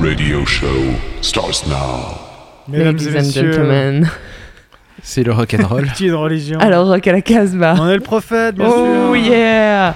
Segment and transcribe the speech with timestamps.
[0.00, 2.18] radio show starts now.
[2.66, 4.10] Mesdames Ladies et and messieurs, gentlemen.
[5.02, 5.86] C'est le rock'n'roll.
[5.92, 6.58] petite religion.
[6.60, 7.74] Alors, rock à la Casbah.
[7.78, 9.16] On est le prophète, bien Oh sûr.
[9.16, 9.94] yeah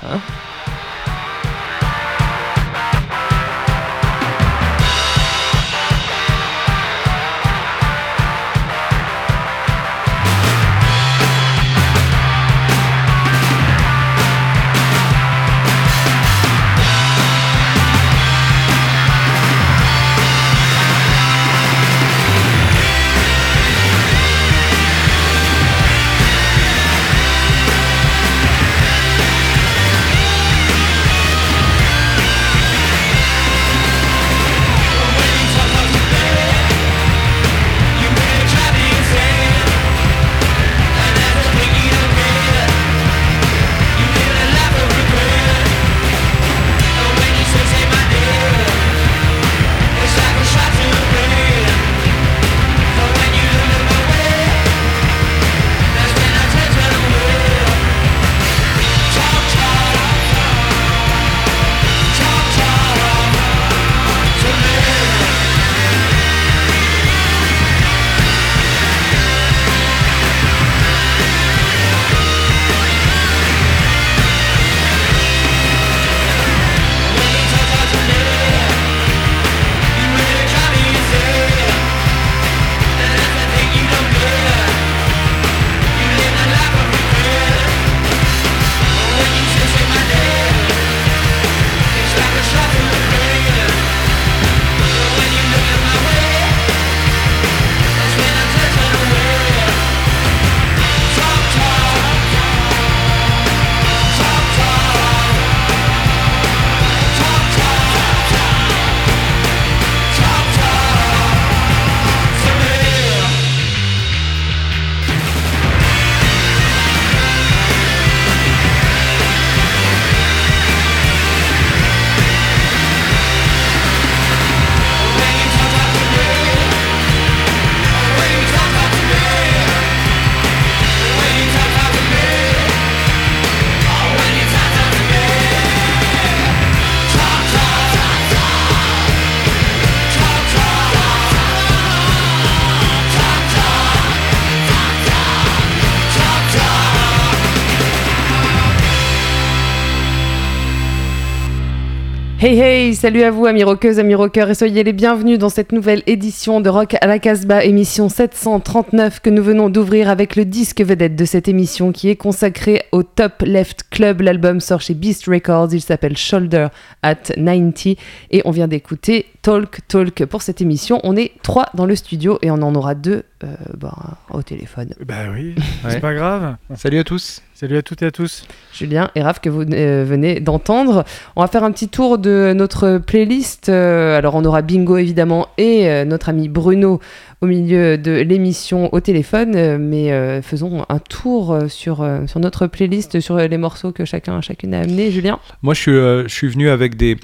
[152.45, 155.71] Hey hey, salut à vous amis rockeuses, amis rockeurs et soyez les bienvenus dans cette
[155.71, 160.45] nouvelle édition de Rock à la Casbah, émission 739 que nous venons d'ouvrir avec le
[160.45, 164.23] disque vedette de cette émission qui est consacré au Top Left Club.
[164.23, 166.67] L'album sort chez Beast Records, il s'appelle Shoulder
[167.05, 167.95] at 90
[168.33, 170.99] et on vient d'écouter Talk Talk pour cette émission.
[171.05, 174.95] On est trois dans le studio et on en aura deux euh, bah, au téléphone.
[175.07, 175.63] Bah oui, Ouais.
[175.91, 176.57] c'est pas grave.
[176.75, 177.41] Salut à tous.
[177.63, 178.45] Salut à toutes et à tous.
[178.73, 181.05] Julien et Raph que vous euh, venez d'entendre.
[181.37, 183.69] On va faire un petit tour de notre playlist.
[183.69, 186.99] Euh, alors on aura Bingo évidemment et euh, notre ami Bruno
[187.41, 192.27] au milieu de l'émission au téléphone, Euh, mais euh, faisons un tour euh, sur, euh,
[192.27, 195.13] sur notre playlist, sur les morceaux que chacun chacune a amené.
[195.13, 195.39] Julien?
[195.63, 197.17] Moi, je suis, euh, je suis venu avec des,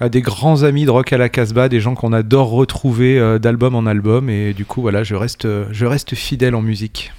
[0.00, 3.38] à des grands amis de Rock à la Casbah, des gens qu'on adore retrouver euh,
[3.38, 7.12] d'album en album, et du coup, voilà, je reste, je reste fidèle en musique.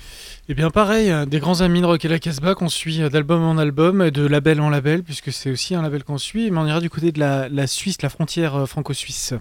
[0.49, 3.07] Et bien pareil, euh, des grands amis de Rock et la Casbah qu'on suit euh,
[3.07, 6.51] d'album en album, et de label en label, puisque c'est aussi un label qu'on suit,
[6.51, 9.33] mais on ira du côté de la, Suisse, la frontière euh, franco-suisse.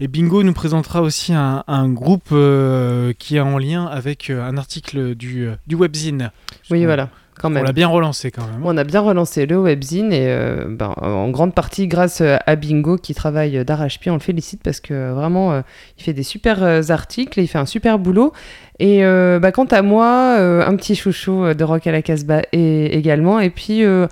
[0.00, 4.56] Et Bingo nous présentera aussi un, groupe euh, qui est en lien avec euh, un
[4.56, 6.32] article du, euh, du webzine.
[6.70, 8.60] Oui, voilà, quand On l'a bien relancé quand même.
[8.64, 12.54] On a bien relancé le webzine et euh, ben, en grande partie grâce euh, à
[12.56, 14.10] Bingo qui travaille d'arrache-pied.
[14.10, 15.60] On le félicite parce que euh, vraiment euh,
[15.98, 18.32] il fait des super euh, articles et il fait un super boulot.
[18.78, 22.02] Et euh, bah, quant à moi, euh, un petit chouchou euh, de Rock à la
[22.02, 23.40] Casbah et, également.
[23.40, 24.06] Et puis euh,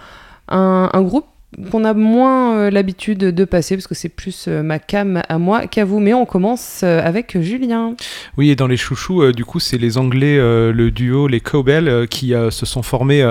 [0.49, 1.27] un, un groupe
[1.71, 5.39] qu'on a moins euh, l'habitude de passer parce que c'est plus euh, ma cam à
[5.39, 5.99] moi qu'à vous.
[5.99, 7.95] Mais on commence euh, avec Julien.
[8.37, 12.07] Oui, et dans les chouchous, du coup, c'est les Anglais, le duo, les Cobell, euh,
[12.07, 13.29] qui se sont formés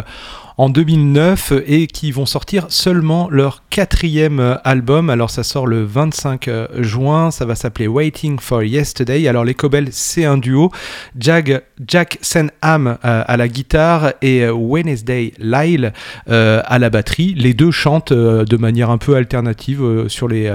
[0.57, 5.11] en 2009 et qui vont sortir seulement leur quatrième album.
[5.11, 9.27] Alors ça sort le 25 euh, juin, ça va s'appeler Waiting for Yesterday.
[9.27, 10.71] Alors les Cobel c'est un duo,
[11.19, 15.93] Jag, Jack Senham euh, à la guitare et euh, Wednesday Lyle
[16.27, 17.35] à la batterie.
[17.35, 20.51] Les deux chantent de manière un peu alternative sur, les,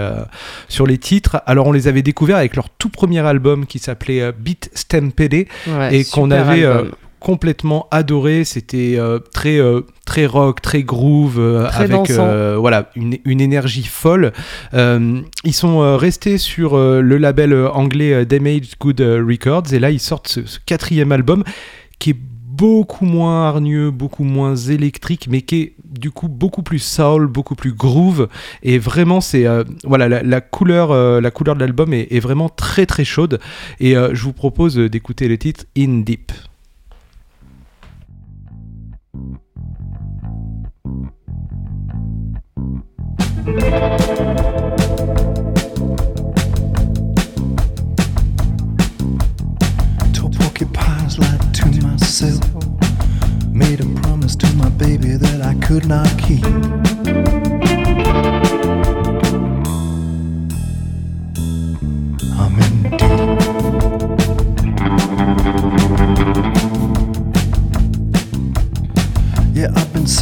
[0.68, 1.42] sur les titres.
[1.46, 5.96] Alors on les avait découverts avec leur tout premier album qui s'appelait Beat Stampede Ouais,
[5.96, 6.66] et qu'on avait.
[7.22, 8.44] Complètement adoré.
[8.44, 12.10] C'était euh, très euh, très rock, très groove, euh, Très avec
[12.58, 14.32] voilà une, une énergie folle.
[14.72, 20.44] Ils sont restés sur le label anglais Damaged Good Records et là ils sortent ce,
[20.46, 21.44] ce quatrième album
[21.98, 22.16] qui est
[22.52, 27.54] beaucoup moins hargneux, beaucoup moins électrique, mais qui est du coup beaucoup plus soul, beaucoup
[27.54, 28.28] plus groove.
[28.62, 32.20] Et vraiment, c'est euh, voilà la, la couleur, euh, la couleur de l'album est, est
[32.20, 33.40] vraiment très très chaude.
[33.80, 36.32] Et euh, je vous propose d'écouter le titre In Deep.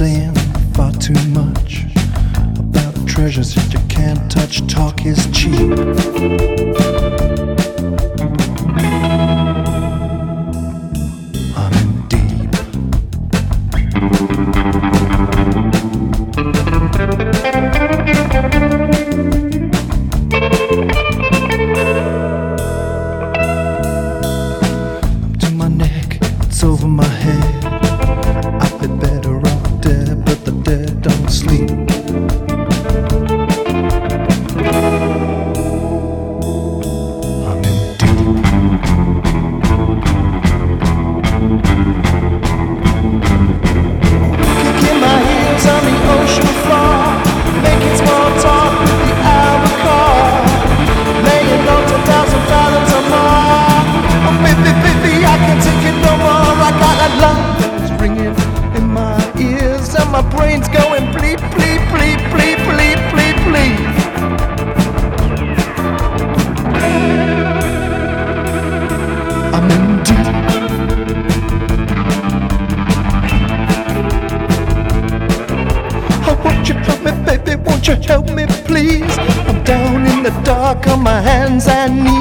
[0.01, 0.35] Saying
[0.73, 1.90] far too much
[3.21, 4.67] treasures that you can't touch.
[4.67, 6.90] Talk is cheap.
[81.69, 82.20] And knees.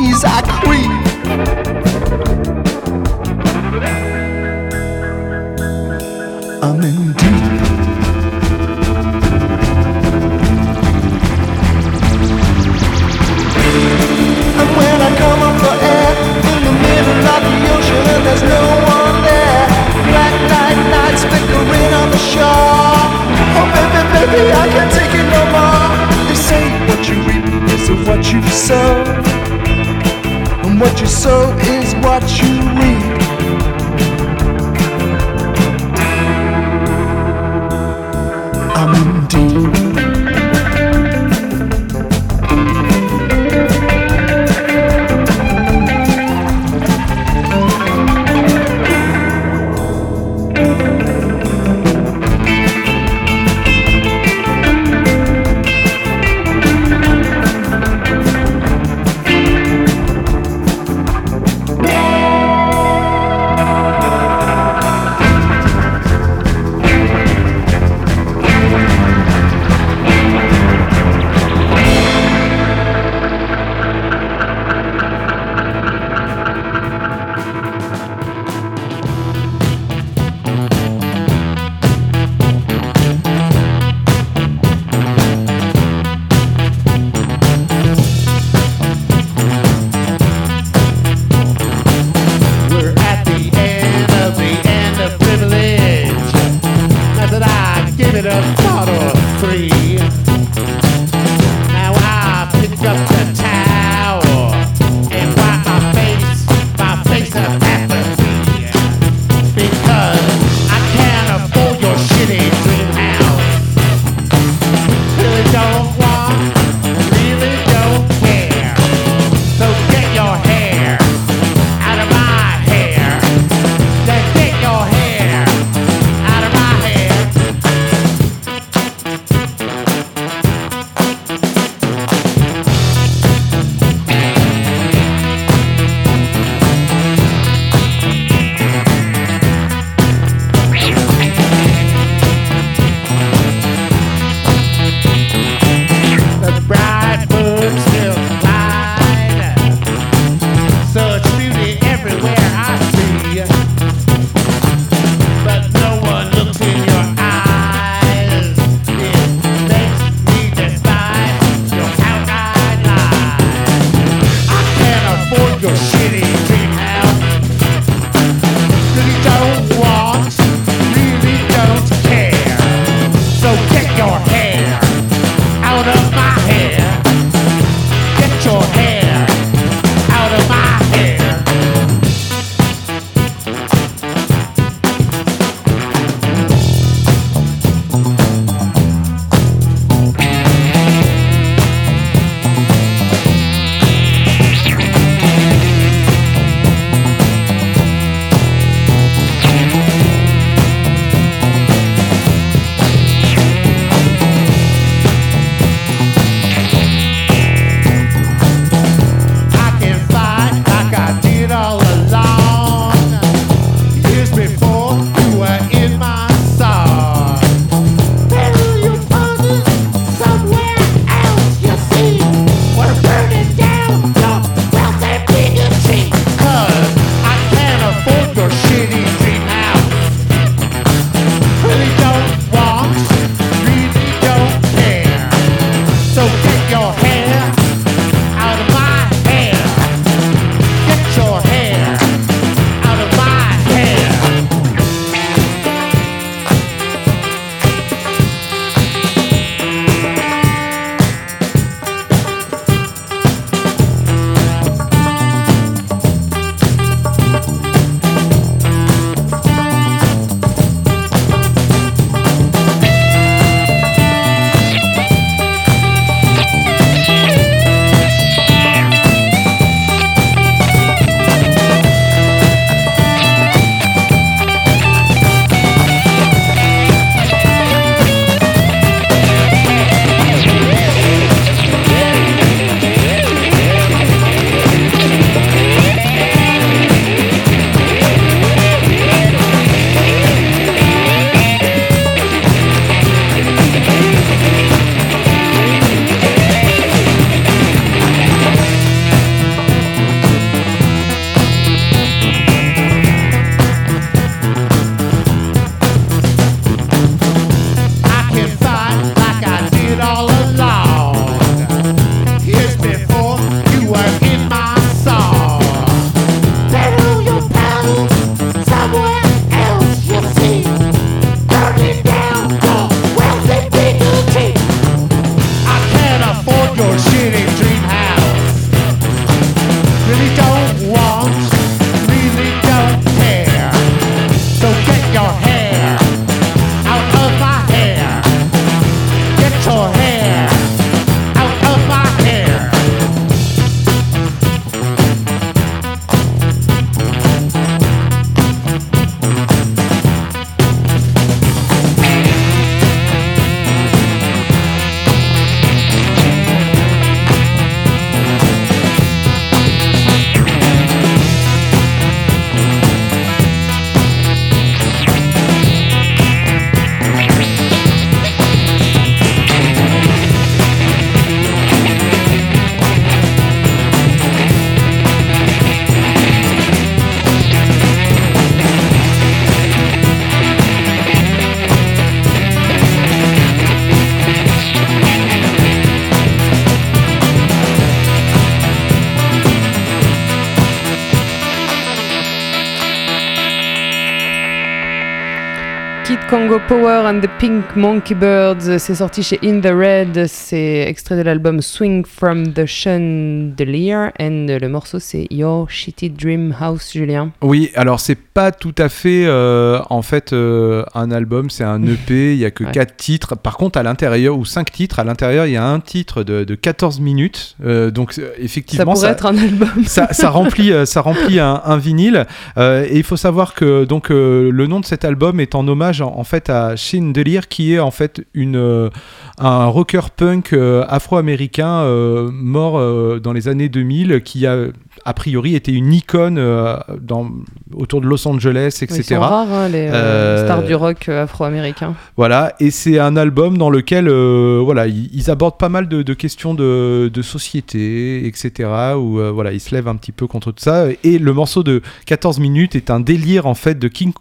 [397.09, 401.16] Congo Power and the Pink Monkey Birds, c'est sorti chez In the Red, c'est extrait
[401.16, 407.31] de l'album Swing from the Chandelier, and le morceau c'est Your Shitty Dream House, Julien.
[407.42, 411.81] Oui, alors c'est pas tout à fait euh, en fait euh, un album, c'est un
[411.88, 412.72] EP, il y a que Ouais.
[412.74, 413.36] 4 titres.
[413.38, 416.44] Par contre, à l'intérieur, ou 5 titres, à l'intérieur, il y a un titre de,
[416.44, 417.56] de 14 minutes.
[417.66, 419.86] Euh, donc euh, Ça effectivement, pourrait être un album.
[419.86, 422.26] ça, ça remplit, ça remplit un, un vinyle.
[422.58, 426.14] Et il faut savoir que donc le nom de cet album est en hommage en,
[426.18, 427.14] en fait à Shin
[427.50, 428.90] Qui est en fait une euh,
[429.38, 432.80] un rocker punk euh, afro-américain euh, mort
[433.21, 434.68] dans les années 2000, qui a
[435.06, 437.31] a priori été une icône euh, dans,
[437.74, 438.95] autour de Los Angeles, etc.
[439.00, 441.95] Ils sont rares, hein, les euh, stars du rock afro-américain.
[442.18, 446.02] Voilà, et c'est un album dans lequel euh, voilà, ils, ils abordent pas mal de,
[446.02, 448.69] de questions de, de société, etc.
[448.98, 450.88] Où voilà, ils se lèvent un petit peu contre tout ça.
[451.04, 454.14] Et le morceau de 14 minutes est un délire en fait de King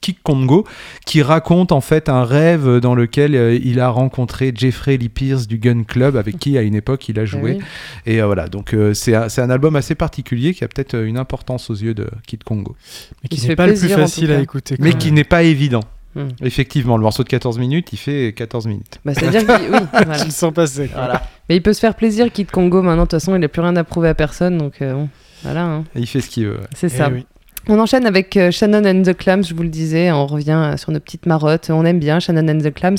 [0.00, 0.66] Kick Congo,
[1.06, 5.46] qui raconte en fait un rêve dans lequel euh, il a rencontré Jeffrey Lee Pierce
[5.46, 7.58] du Gun Club, avec qui à une époque il a joué.
[7.58, 7.58] oui.
[8.06, 10.94] Et euh, voilà, donc euh, c'est un, c'est un album assez particulier qui a peut-être
[10.94, 12.76] euh, une importance aux yeux de Kid Congo,
[13.22, 14.76] Mais qui se n'est fait pas le plus plaisir, en tout facile à écouter.
[14.78, 15.80] mais qui n'est pas évident.
[16.16, 16.26] Hmm.
[16.42, 18.98] Effectivement, le morceau de 14 minutes, il fait 14 minutes.
[19.04, 20.18] Bah, C'est-à-dire qu'il oui, voilà.
[20.18, 20.88] Je le sens passer.
[20.88, 21.22] quoi.
[21.48, 23.60] Mais il peut se faire plaisir, Kid Congo, maintenant, de toute façon, il n'a plus
[23.62, 25.08] rien à prouver à personne, donc euh, bon,
[25.44, 25.84] voilà, hein.
[25.94, 26.54] Et il fait ce qu'il veut.
[26.56, 26.66] ouais.
[26.74, 27.10] c'est Eh ça.
[27.12, 27.26] oui.
[27.68, 30.76] On enchaîne avec euh, Shannon and the Clams, je vous le disais, on revient euh,
[30.78, 32.96] sur nos petites marottes, on aime bien Shannon and the Clams.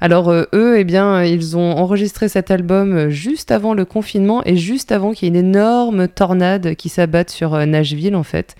[0.00, 4.56] Alors euh, eux, eh bien, ils ont enregistré cet album juste avant le confinement et
[4.56, 8.54] juste avant qu'il y ait une énorme tornade qui s'abatte sur Nashville en fait.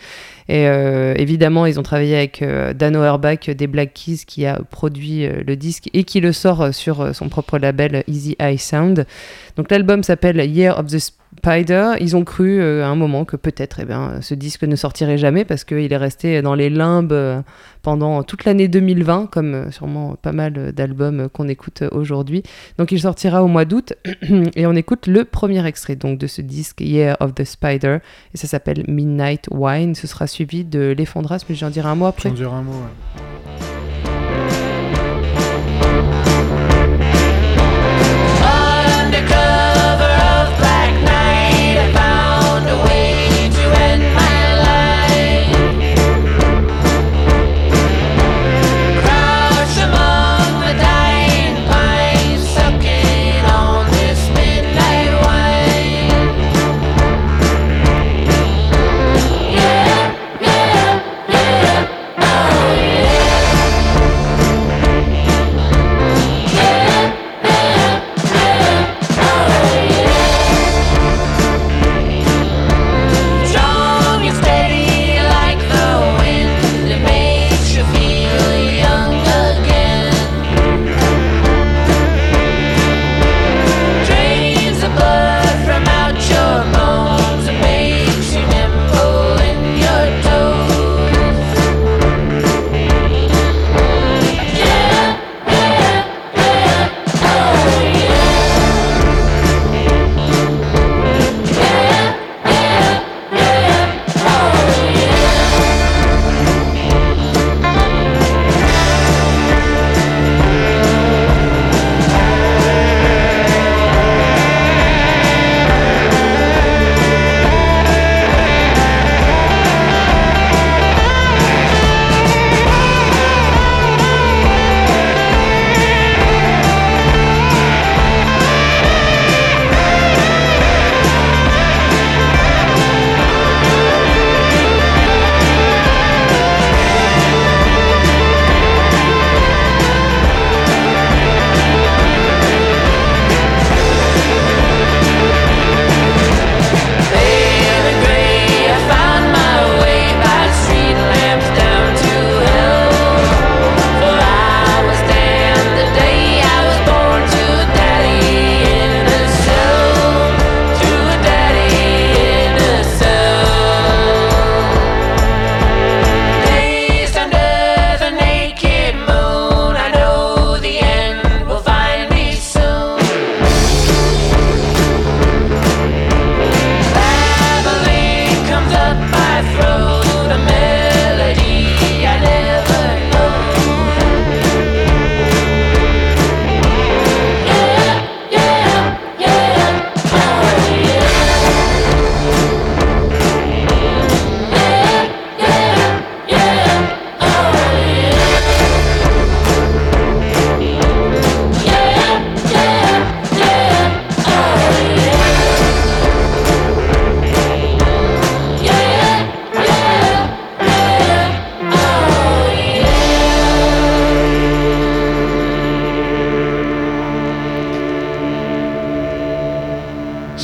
[0.49, 4.61] Et euh, évidemment, ils ont travaillé avec euh, Dan Auerbach des Black Keys qui a
[4.71, 8.37] produit euh, le disque et qui le sort euh, sur euh, son propre label Easy
[8.38, 9.07] Eye Sound.
[9.57, 11.93] Donc l'album s'appelle Year of the Spider.
[12.00, 15.19] Ils ont cru euh, à un moment que peut-être eh bien, ce disque ne sortirait
[15.19, 17.41] jamais parce qu'il est resté dans les limbes euh,
[17.87, 22.43] pendant toute l'année 2020, comme euh, sûrement pas mal euh, d'albums euh, qu'on écoute aujourd'hui.
[22.78, 23.93] Donc il sortira au mois d'août
[24.57, 27.99] et on écoute le premier extrait donc, de ce disque Year of the Spider
[28.35, 29.95] et ça s'appelle Midnight Wine.
[29.95, 32.31] Ce sera suivi de l'Effondras, mais j'en dirai un mot après.
[32.31, 32.73] J'en dirai un mot.
[32.73, 33.36] ouais.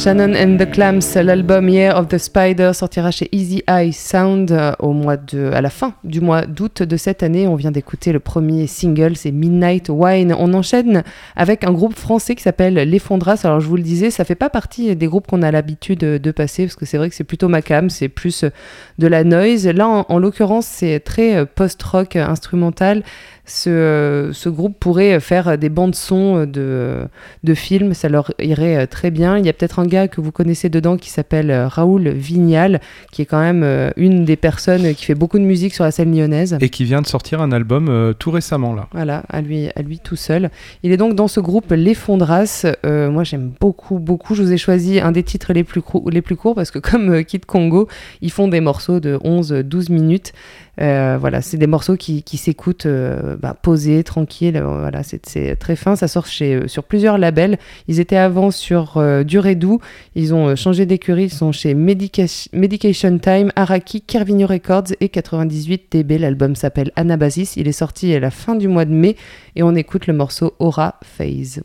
[0.03, 4.73] Shannon and the Clams, l'album Year of the Spider sortira chez Easy Eye Sound euh,
[4.81, 7.47] au mois de, à la fin du mois d'août de cette année.
[7.47, 10.35] On vient d'écouter le premier single, c'est Midnight Wine.
[10.37, 11.05] On enchaîne
[11.37, 13.43] avec un groupe français qui s'appelle L'Effondras.
[13.45, 16.31] Alors je vous le disais, ça fait pas partie des groupes qu'on a l'habitude de
[16.33, 18.51] passer parce que c'est vrai que c'est plutôt ma cam, c'est plus euh,
[18.99, 19.69] de la noise.
[19.69, 23.05] Là, en, en l'occurrence, c'est très euh, post-rock instrumental.
[23.45, 27.07] Ce, euh, ce groupe pourrait faire des bandes son de,
[27.43, 29.37] de films, ça leur irait euh, très bien.
[29.39, 32.81] Il y a peut-être un gars que vous connaissez dedans qui s'appelle euh, Raoul Vignal,
[33.11, 35.91] qui est quand même euh, une des personnes qui fait beaucoup de musique sur la
[35.91, 36.57] scène lyonnaise.
[36.61, 38.89] Et qui vient de sortir un album euh, tout récemment là.
[38.93, 40.51] Voilà, à lui, à lui tout seul.
[40.83, 42.67] Il est donc dans ce groupe Les Fondras.
[42.87, 44.35] Euh, moi, j'aime beaucoup, beaucoup.
[44.35, 47.11] Je vous ai choisi un des titres les plus, les plus courts parce que, comme
[47.11, 47.89] euh, Kid Congo,
[48.21, 50.33] ils font des morceaux de 11-12 minutes.
[50.81, 54.57] Euh, voilà, c'est des morceaux qui, qui s'écoutent euh, bah, posés, tranquilles.
[54.57, 55.97] Euh, c'est très fin.
[55.97, 57.59] Ça sort chez, sur plusieurs labels.
[57.89, 59.81] Ils étaient avant sur euh, Duredou.
[60.15, 61.25] Ils ont changé d'écurie.
[61.25, 66.13] Ils sont chez Medica- Medication Time, Araki, Kervigno Records et 98 TB.
[66.19, 67.57] L'album s'appelle Anabasis.
[67.57, 69.17] Il est sorti à la fin du mois de mai
[69.57, 71.61] et on écoute le morceau Aura Phase.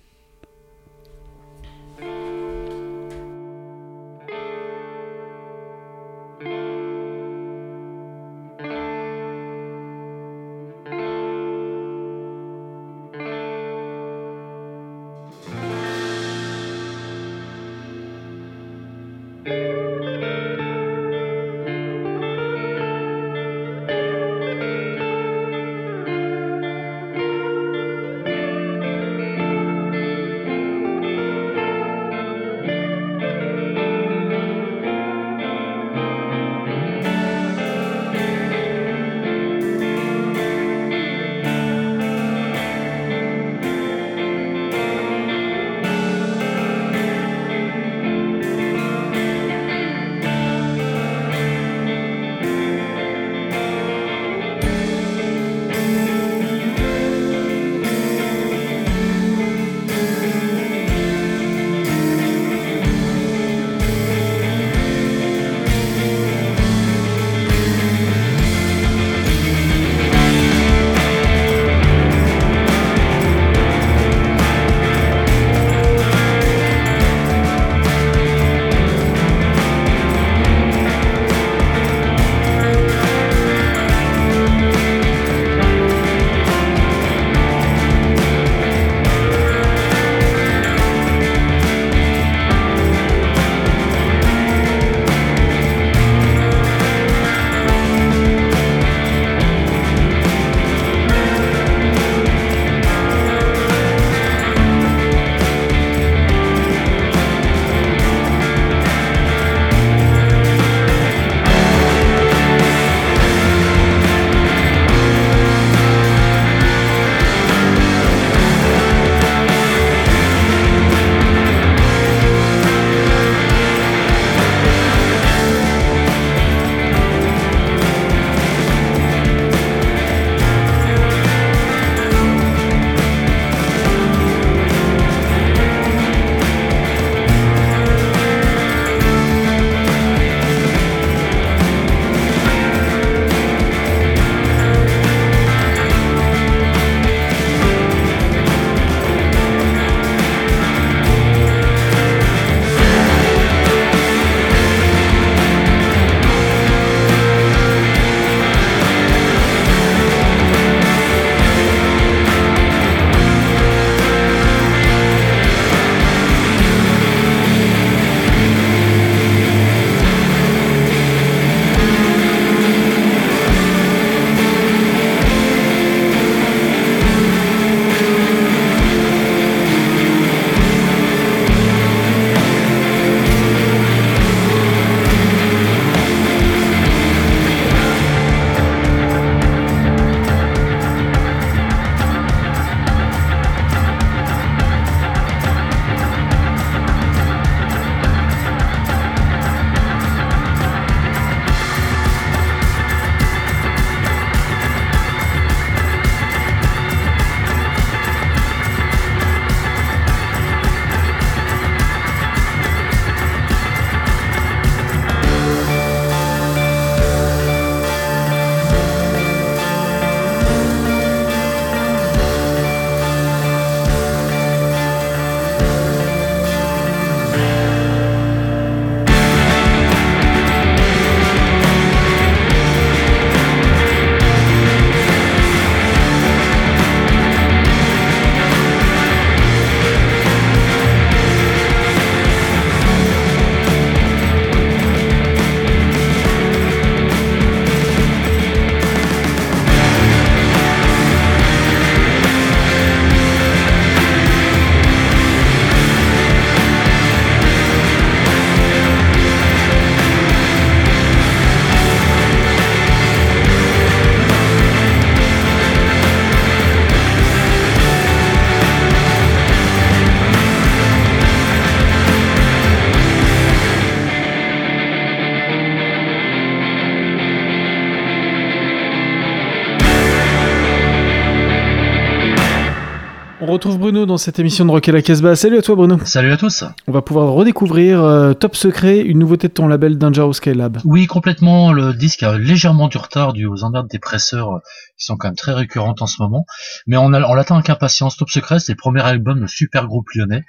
[283.57, 285.35] Retrouve Bruno dans cette émission de Rock et la Casbah.
[285.35, 285.97] Salut à toi Bruno.
[286.05, 286.63] Salut à tous.
[286.87, 290.77] On va pouvoir redécouvrir euh, Top Secret, une nouveauté de ton label Dangerous Skylab.
[290.85, 291.73] Oui, complètement.
[291.73, 294.59] Le disque a légèrement du retard dû aux emmerdes des presseurs euh,
[294.99, 296.45] qui sont quand même très récurrentes en ce moment.
[296.85, 298.15] Mais on, a- on l'attend avec impatience.
[298.15, 300.43] Top Secret, c'est le premier album de super groupe lyonnais.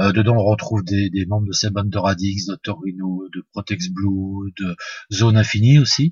[0.00, 3.44] Euh, dedans, on retrouve des, des membres de ces bandes de Radix, de Torino, de
[3.52, 4.74] Protex Blue, de
[5.12, 6.10] Zone Infinie aussi.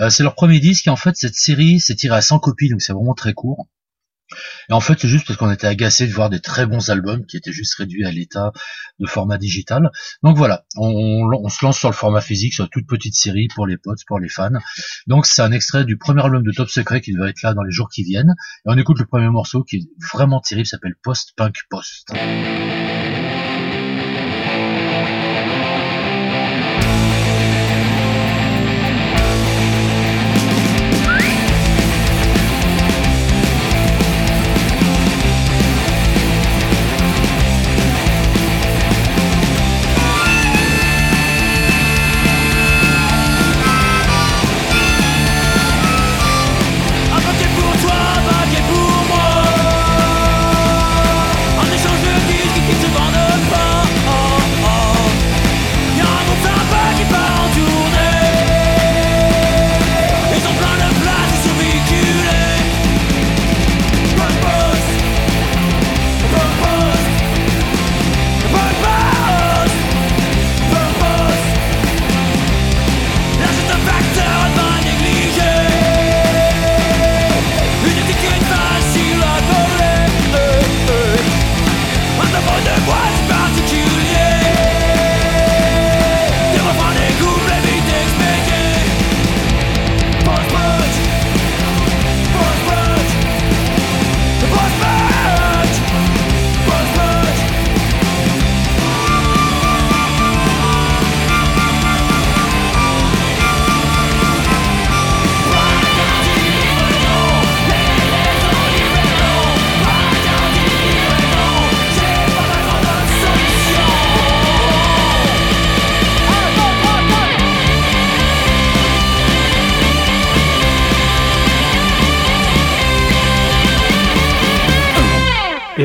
[0.00, 2.68] Euh, c'est leur premier disque et en fait, cette série s'est tirée à 100 copies,
[2.68, 3.66] donc c'est vraiment très court.
[4.68, 7.24] Et en fait, c'est juste parce qu'on était agacé de voir des très bons albums
[7.26, 8.52] qui étaient juste réduits à l'état
[8.98, 9.90] de format digital.
[10.22, 13.76] Donc voilà, on, se lance sur le format physique, sur toute petite série pour les
[13.76, 14.50] potes, pour les fans.
[15.06, 17.62] Donc c'est un extrait du premier album de Top Secret qui va être là dans
[17.62, 18.34] les jours qui viennent.
[18.66, 22.12] Et on écoute le premier morceau qui est vraiment terrible, s'appelle Post Punk Post.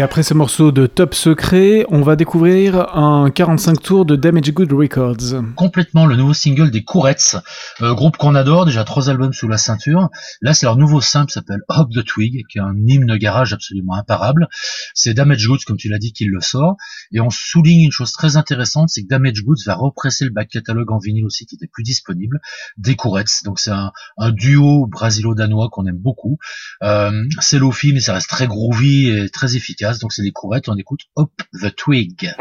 [0.01, 4.51] Et après ce morceau de Top Secret, on va découvrir un 45 tours de Damage
[4.51, 5.43] Good Records.
[5.55, 7.37] Complètement le nouveau single des Courettes,
[7.83, 10.09] euh, groupe qu'on adore, déjà trois albums sous la ceinture.
[10.41, 13.93] Là c'est leur nouveau simple, s'appelle Hop the Twig, qui est un hymne garage absolument
[13.93, 14.47] imparable.
[14.95, 16.77] C'est Damage Goods, comme tu l'as dit, qui le sort.
[17.11, 20.49] Et on souligne une chose très intéressante, c'est que Damage Goods va represser le back
[20.49, 22.39] catalogue en vinyle aussi, qui était plus disponible,
[22.79, 23.43] des Courettes.
[23.45, 23.91] Donc c'est un,
[24.31, 26.39] duo brasilo-danois qu'on aime beaucoup.
[26.81, 29.90] Euh, c'est lofi, mais ça reste très groovy et très efficace.
[29.99, 32.33] Donc c'est des Courettes, on écoute Hop the Twig.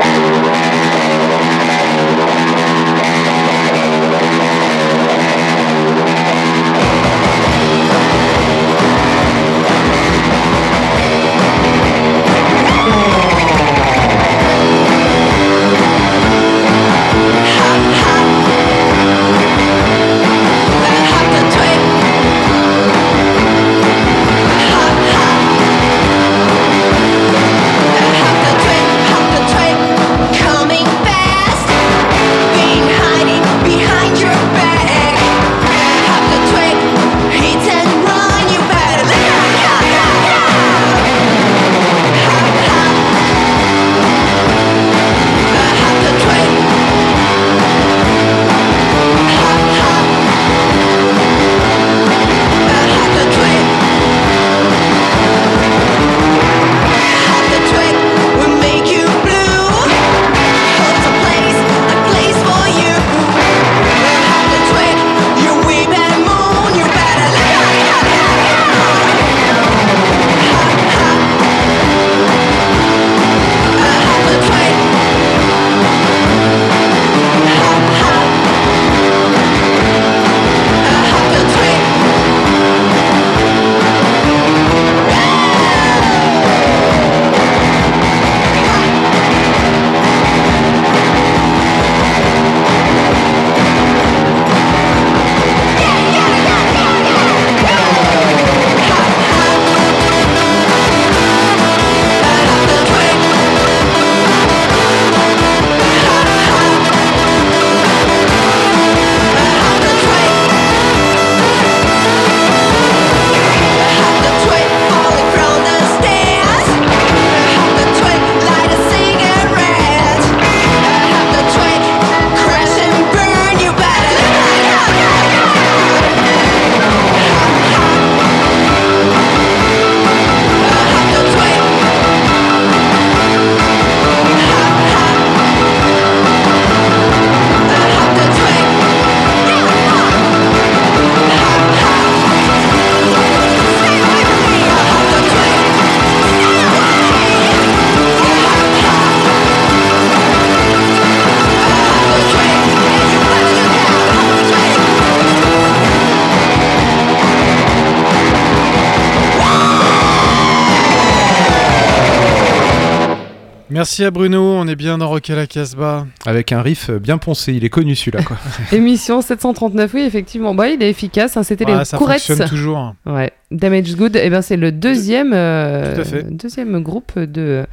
[163.81, 166.07] Merci à Bruno, on est bien dans Rock à la Casbah.
[166.27, 168.23] Avec un riff bien poncé, il est connu celui-là.
[168.23, 168.37] Quoi.
[168.73, 170.55] Émission 739, oui, effectivement.
[170.55, 172.21] Bah, il est efficace, hein, c'était Ouais, les ça Courettes.
[172.21, 172.95] fonctionne toujours.
[173.07, 177.65] Ouais, Damage Good, eh ben, c'est le deuxième, euh, deuxième groupe de,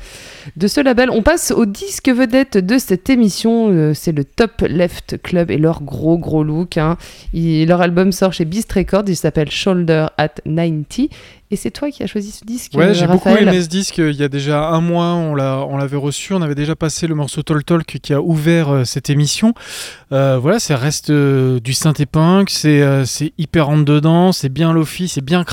[0.56, 1.10] de ce label.
[1.12, 5.58] On passe au disque vedette de cette émission, euh, c'est le Top Left Club et
[5.58, 6.78] leur gros gros look.
[6.78, 6.98] hein.
[7.34, 11.10] Il- leur album sort chez Beast Records, il s'appelle Shoulder at 90.
[11.50, 14.00] Et c'est toi qui as choisi ce disque, Ouais, j'ai beaucoup aimé ce disque.
[14.00, 16.34] Il y a déjà un mois, on l'a- on l'avait reçu.
[16.34, 19.54] On avait déjà passé le morceau Tol Talk qui a ouvert euh, cette émission.
[20.12, 22.50] Euh, voilà, ça reste du synthé punk.
[22.50, 24.34] C'est c'est hyper rentre dedans.
[24.34, 25.46] C'est bien lofi, c'est bien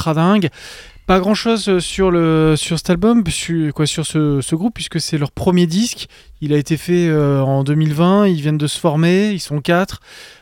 [1.06, 4.98] Pas grand chose sur, le, sur cet album, sur, quoi, sur ce, ce groupe, puisque
[5.00, 6.06] c'est leur premier disque.
[6.40, 8.26] Il a été fait euh, en 2020.
[8.28, 9.30] Ils viennent de se former.
[9.32, 10.00] Ils sont quatre.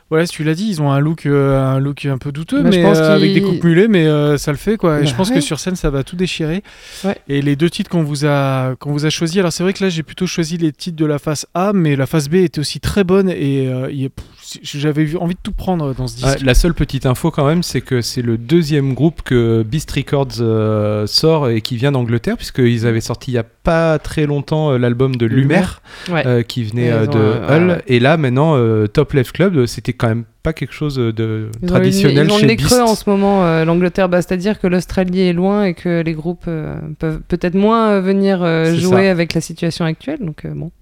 [0.08, 2.70] Voilà, tu l'as dit, ils ont un look, euh, un look un peu douteux, Bah,
[2.70, 4.98] je mais pense euh, avec des coupes mulets, mais euh, ça le fait quoi.
[4.98, 5.36] Et Bah je pense ouais.
[5.36, 6.62] que sur scène, ça va tout déchirer.
[7.02, 7.16] Ouais.
[7.28, 9.82] Et les deux titres qu'on vous a qu'on vous a choisi, alors c'est vrai que
[9.82, 12.58] là j'ai plutôt choisi les titres de la face A, mais la face B était
[12.60, 14.26] aussi très bonne et euh, il pff,
[14.62, 16.40] j'avais envie de tout prendre dans ce disque.
[16.42, 20.40] La seule petite info quand même, c'est que c'est le deuxième groupe que Beast Records
[20.40, 24.72] euh, sort et qui vient d'Angleterre, puisqu'ils avaient sorti il y a pas très longtemps
[24.72, 25.62] euh, l'album de Lumer,
[26.10, 26.26] Ouais.
[26.26, 27.82] euh, qui venait euh, ont, de euh, Hull.
[27.86, 31.64] Et là maintenant, euh, Top Left Club, c'était quand même pas quelque chose de Ils
[31.64, 32.68] ont traditionnel le- ils ont chez le nez Beast.
[32.70, 34.08] creux en ce moment, euh, l'Angleterre.
[34.08, 38.00] Bah, C'est-à-dire que l'Australie est loin et que les groupes euh, peuvent peut-être moins euh,
[38.00, 39.10] venir euh, C'est jouer ça.
[39.12, 40.18] avec la situation actuelle.
[40.20, 40.72] Donc, euh, bon.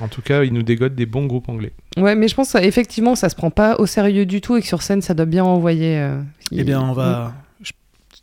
[0.00, 1.72] En tout cas, ils nous dégodent des bons groupes anglais.
[1.98, 4.60] Ouais, mais je pense que, effectivement ça se prend pas au sérieux du tout et
[4.62, 5.98] que sur scène ça doit bien envoyer.
[5.98, 7.72] euh, Eh bien, on va je-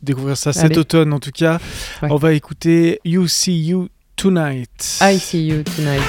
[0.02, 0.78] découvrir ça cet Allez.
[0.78, 1.58] automne en tout cas.
[2.02, 2.08] Ouais.
[2.10, 4.98] On va écouter You See You Tonight.
[5.00, 6.02] I see you tonight.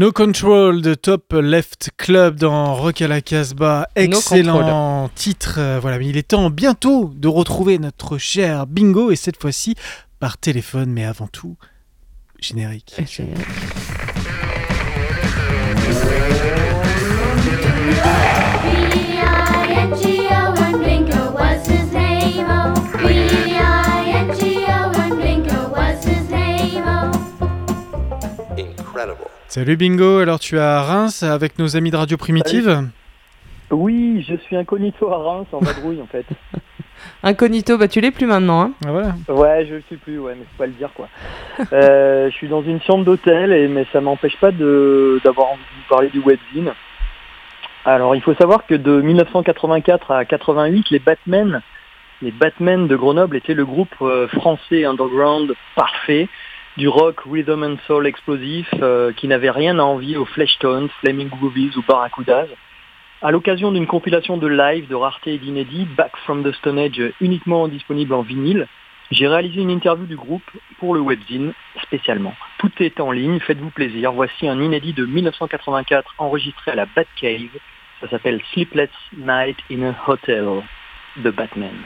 [0.00, 3.86] No Control de Top Left Club dans Rock à la Casbah.
[3.96, 5.56] Excellent titre.
[5.58, 9.74] Euh, voilà, mais il est temps bientôt de retrouver notre cher Bingo et cette fois-ci
[10.18, 11.58] par téléphone, mais avant tout,
[12.38, 12.94] générique.
[12.96, 13.34] B-I-N-G-O
[29.50, 32.88] Salut Bingo, alors tu es à Reims avec nos amis de Radio Primitive
[33.72, 36.24] Oui, je suis incognito à Reims en vadrouille en fait.
[37.24, 38.60] Incognito, bah tu l'es plus maintenant.
[38.62, 39.14] Hein Ah, voilà.
[39.26, 41.08] Ouais, je le suis plus, ouais, mais faut pas le dire quoi.
[41.72, 45.58] Euh, je suis dans une chambre d'hôtel, et mais ça m'empêche pas de d'avoir envie
[45.58, 46.72] de vous parler du webzine.
[47.84, 51.60] Alors, il faut savoir que de 1984 à 88, les Batmen,
[52.22, 56.28] les Batmen de Grenoble étaient le groupe euh, français underground parfait
[56.80, 61.28] du rock rhythm and soul explosif euh, qui n'avait rien à envier aux Fleshtones, Flaming
[61.28, 62.46] Groovies ou Barracudas.
[63.20, 67.12] À l'occasion d'une compilation de live, de rareté et d'inédit, Back from the Stone Age
[67.20, 68.66] uniquement disponible en vinyle,
[69.10, 71.52] j'ai réalisé une interview du groupe pour le webzine
[71.82, 72.32] spécialement.
[72.56, 74.12] Tout est en ligne, faites-vous plaisir.
[74.12, 77.58] Voici un inédit de 1984 enregistré à la Batcave.
[78.00, 80.62] Ça s'appelle Sleepless Night in a Hotel
[81.18, 81.76] de Batman.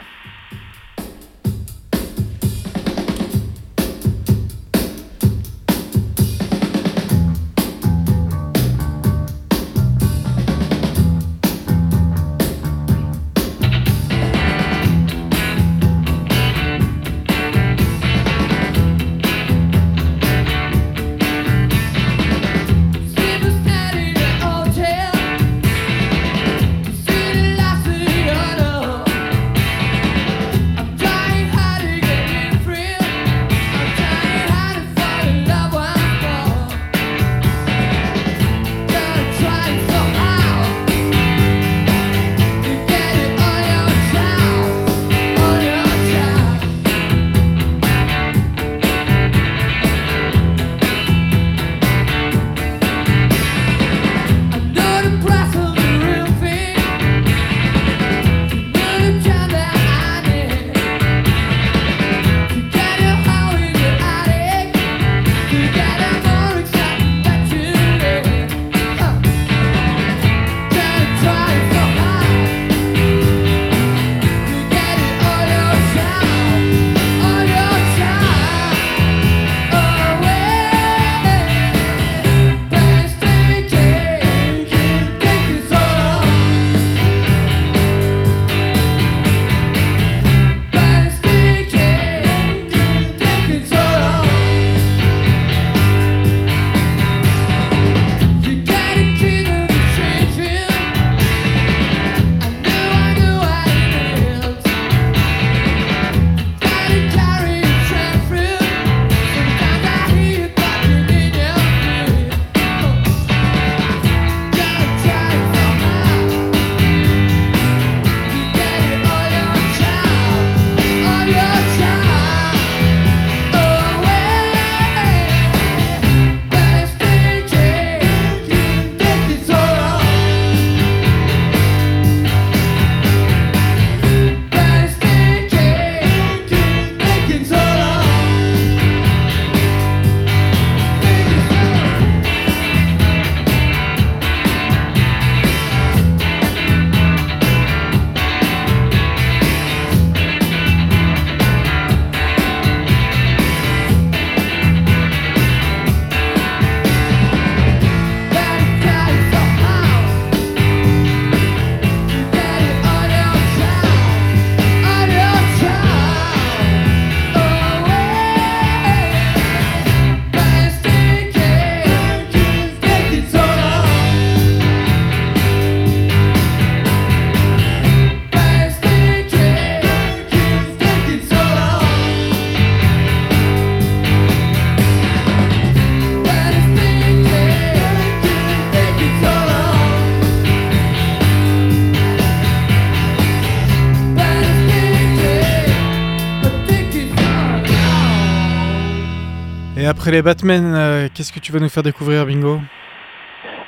[199.85, 202.59] Et après les Batman, euh, qu'est-ce que tu vas nous faire découvrir, Bingo?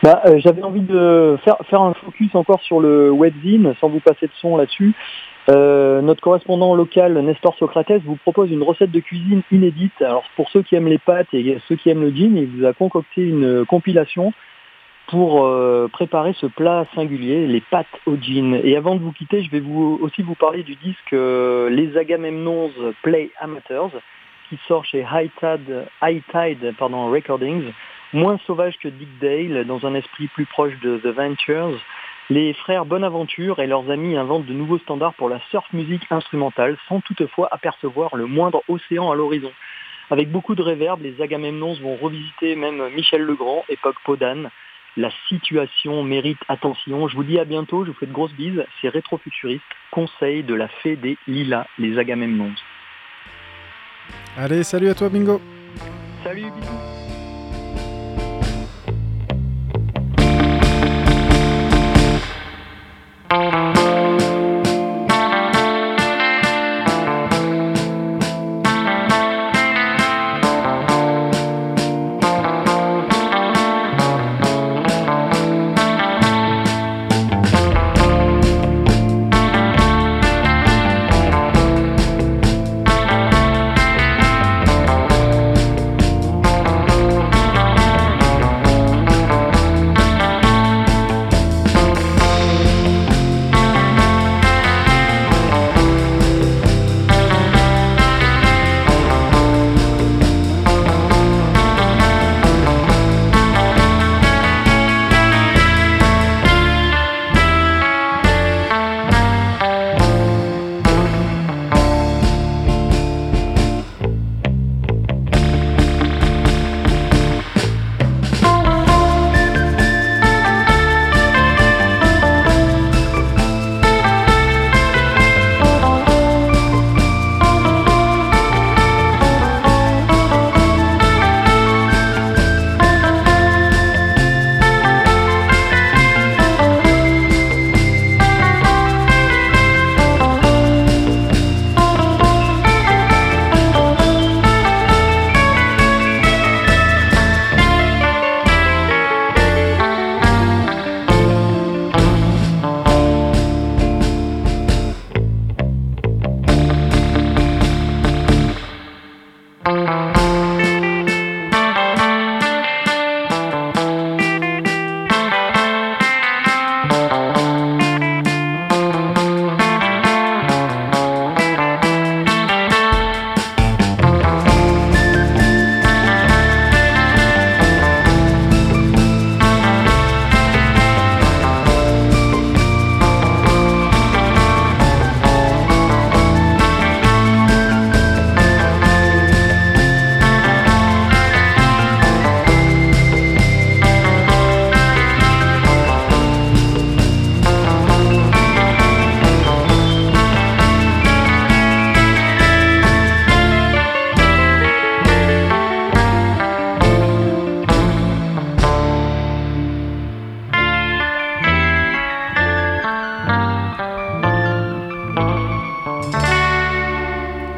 [0.03, 4.25] Bah, euh, J'avais envie de faire, un focus encore sur le webzine, sans vous passer
[4.25, 4.95] de son là-dessus.
[5.51, 9.93] Euh, notre correspondant local, Nestor Socrates, vous propose une recette de cuisine inédite.
[10.01, 12.65] Alors pour ceux qui aiment les pâtes et ceux qui aiment le gin, il vous
[12.65, 14.33] a concocté une compilation
[15.09, 15.47] pour
[15.93, 18.59] préparer ce plat singulier, les pâtes au gin.
[18.65, 22.71] Et avant de vous quitter, je vais vous, aussi vous parler du disque Les Agamemnons
[23.03, 23.91] Play Amateurs,
[24.49, 27.73] qui sort chez High Tide, High Tide pardon, Recordings,
[28.13, 31.79] moins sauvage que Dick Dale, dans un esprit plus proche de The Ventures.
[32.29, 36.77] Les frères Bonaventure et leurs amis inventent de nouveaux standards pour la surf musique instrumentale,
[36.89, 39.53] sans toutefois apercevoir le moindre océan à l'horizon.
[40.11, 44.51] Avec beaucoup de réverb, les Agamemnons vont revisiter même Michel Legrand, époque Podane,
[44.97, 47.07] la situation mérite attention.
[47.07, 48.65] Je vous dis à bientôt, je vous fais de grosses bises.
[48.81, 52.53] C'est Rétrofuturiste, conseil de la fée des lilas, les Agamemnons.
[54.37, 55.41] Allez, salut à toi, Bingo.
[56.25, 56.53] Salut.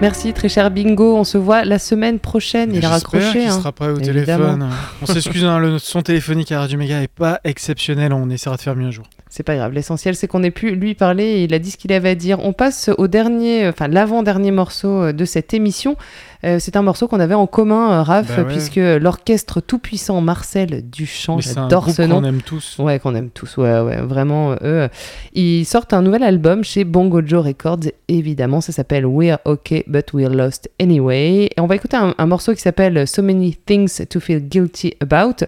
[0.09, 2.74] Merci très cher Bingo, on se voit la semaine prochaine.
[2.74, 3.40] Il a raccroché.
[3.40, 3.59] qu'il hein.
[3.59, 4.54] sera prêt au Évidemment.
[4.54, 4.70] téléphone.
[5.02, 8.14] On s'excuse, hein, le son téléphonique à Radio Méga est pas exceptionnel.
[8.14, 9.04] On essaiera de faire mieux un jour.
[9.28, 11.76] C'est pas grave, l'essentiel c'est qu'on ait pu lui parler et il a dit ce
[11.76, 12.38] qu'il avait à dire.
[12.42, 15.98] On passe au dernier, enfin l'avant-dernier morceau euh, de cette émission.
[16.45, 18.49] Euh, c'est un morceau qu'on avait en commun, euh, Raph, Bah ouais.
[18.49, 22.20] puisque l'orchestre tout-puissant Marcel Duchamp, j'adore ce nom.
[22.20, 22.76] qu'on aime tous.
[22.78, 24.89] Ouais, qu'on aime tous, ouais, ouais, vraiment, euh, eux.
[25.34, 30.12] Ils sortent un nouvel album chez Bongo Joe Records, évidemment, ça s'appelle We're Okay But
[30.12, 31.47] We're Lost Anyway.
[31.57, 34.95] Et on va écouter un, un morceau qui s'appelle So Many Things to Feel Guilty
[35.01, 35.45] About.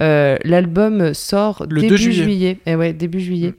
[0.00, 2.58] Euh, L'album sort Le début 2 juillet.
[2.66, 3.54] Eh ouais, début juillet.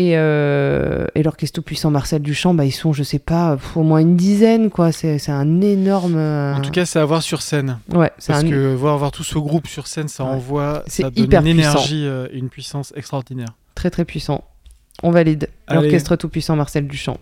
[0.00, 3.98] Et, euh, et l'orchestre tout-puissant Marcel Duchamp, bah, ils sont, je sais pas, au moins
[3.98, 4.92] une dizaine, quoi.
[4.92, 6.14] C'est c'est un énorme.
[6.16, 7.78] euh, En tout cas, c'est à voir sur scène.
[7.92, 8.48] ouais, c'est Parce un.
[8.48, 10.30] que voir, voir tout ce groupe sur scène, ça Ouais.
[10.30, 11.70] envoie, C'est ça donne hyper une puissant.
[11.70, 13.48] énergie euh, et une puissance extraordinaire.
[13.74, 14.44] Très très puissant.
[15.02, 15.48] On valide.
[15.66, 15.80] Allez.
[15.82, 17.18] L'orchestre tout-puissant Marcel Duchamp.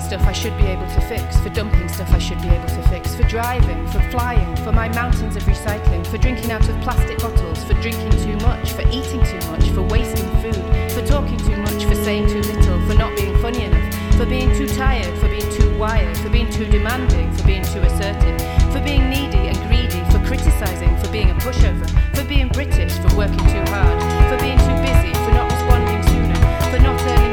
[0.00, 2.82] stuff I should be able to fix, for dumping stuff I should be able to
[2.88, 7.18] fix, for driving, for flying, for my mountains of recycling, for drinking out of plastic
[7.18, 11.56] bottles, for drinking too much, for eating too much, for wasting food, for talking too
[11.58, 15.28] much, for saying too little, for not being funny enough, for being too tired, for
[15.28, 18.40] being too wired, for being too demanding, for being too assertive,
[18.72, 23.16] for being needy and greedy, for criticizing, for being a pushover, for being British, for
[23.16, 23.98] working too hard,
[24.30, 27.23] for being too busy, for not responding sooner, for not earning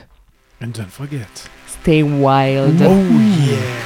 [0.61, 1.49] And don't forget.
[1.67, 2.83] Stay wild.
[2.83, 3.03] Oh
[3.47, 3.86] yeah.